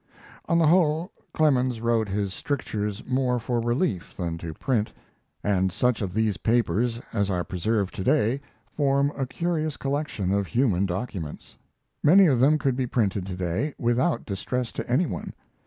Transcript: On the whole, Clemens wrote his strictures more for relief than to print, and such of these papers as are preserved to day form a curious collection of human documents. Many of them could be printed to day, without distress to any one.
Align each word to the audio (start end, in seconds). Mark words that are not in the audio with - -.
On 0.49 0.57
the 0.57 0.65
whole, 0.65 1.11
Clemens 1.31 1.79
wrote 1.79 2.09
his 2.09 2.33
strictures 2.33 3.03
more 3.05 3.37
for 3.37 3.59
relief 3.59 4.17
than 4.17 4.39
to 4.39 4.51
print, 4.55 4.91
and 5.43 5.71
such 5.71 6.01
of 6.01 6.11
these 6.11 6.37
papers 6.37 6.99
as 7.13 7.29
are 7.29 7.43
preserved 7.43 7.93
to 7.93 8.03
day 8.03 8.41
form 8.71 9.11
a 9.15 9.27
curious 9.27 9.77
collection 9.77 10.31
of 10.31 10.47
human 10.47 10.87
documents. 10.87 11.55
Many 12.01 12.25
of 12.25 12.39
them 12.39 12.57
could 12.57 12.75
be 12.75 12.87
printed 12.87 13.27
to 13.27 13.35
day, 13.35 13.75
without 13.77 14.25
distress 14.25 14.71
to 14.71 14.91
any 14.91 15.05
one. 15.05 15.33